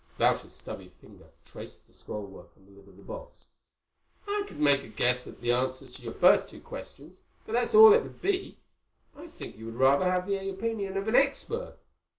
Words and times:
Lausch's 0.17 0.55
stubby 0.55 0.89
finger 0.99 1.27
traced 1.45 1.85
the 1.85 1.93
scrollwork 1.93 2.49
on 2.57 2.65
the 2.65 2.71
lid 2.71 2.87
of 2.87 2.97
the 2.97 3.03
box. 3.03 3.45
"I 4.27 4.45
could 4.47 4.57
make 4.59 4.81
a 4.83 4.87
guess 4.87 5.27
at 5.27 5.41
the 5.41 5.51
answers 5.51 5.93
to 5.93 6.01
your 6.01 6.15
first 6.15 6.49
two 6.49 6.59
questions, 6.59 7.21
but 7.45 7.51
that's 7.53 7.75
all 7.75 7.93
it 7.93 8.01
would 8.01 8.19
be. 8.19 8.57
I 9.15 9.27
think 9.27 9.57
you 9.57 9.65
would 9.67 9.75
rather 9.75 10.05
have 10.09 10.25
the 10.25 10.49
opinion 10.49 10.97
of 10.97 11.07
an 11.07 11.15
expert." 11.15 11.75